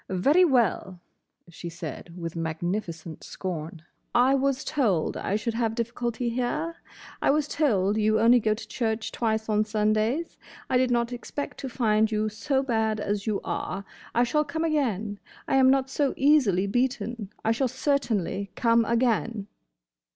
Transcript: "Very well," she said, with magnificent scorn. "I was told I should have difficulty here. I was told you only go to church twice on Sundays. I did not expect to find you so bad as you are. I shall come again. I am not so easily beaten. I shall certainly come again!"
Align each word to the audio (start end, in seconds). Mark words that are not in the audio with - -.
"Very 0.09 0.43
well," 0.43 0.99
she 1.47 1.69
said, 1.69 2.17
with 2.17 2.35
magnificent 2.35 3.23
scorn. 3.23 3.83
"I 4.15 4.33
was 4.33 4.63
told 4.63 5.15
I 5.15 5.35
should 5.35 5.53
have 5.53 5.75
difficulty 5.75 6.29
here. 6.29 6.75
I 7.21 7.29
was 7.29 7.47
told 7.47 7.97
you 7.99 8.19
only 8.19 8.39
go 8.39 8.55
to 8.55 8.67
church 8.67 9.11
twice 9.11 9.47
on 9.47 9.63
Sundays. 9.63 10.39
I 10.71 10.77
did 10.79 10.89
not 10.89 11.13
expect 11.13 11.59
to 11.59 11.69
find 11.69 12.11
you 12.11 12.29
so 12.29 12.63
bad 12.63 12.99
as 12.99 13.27
you 13.27 13.41
are. 13.43 13.85
I 14.15 14.23
shall 14.23 14.43
come 14.43 14.63
again. 14.63 15.19
I 15.47 15.57
am 15.57 15.69
not 15.69 15.87
so 15.87 16.15
easily 16.17 16.65
beaten. 16.65 17.29
I 17.45 17.51
shall 17.51 17.67
certainly 17.67 18.49
come 18.55 18.85
again!" 18.85 19.45